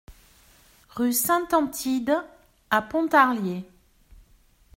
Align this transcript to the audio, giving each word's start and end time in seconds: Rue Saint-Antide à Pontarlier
Rue 0.95 1.13
Saint-Antide 1.13 2.17
à 2.71 2.81
Pontarlier 2.81 3.63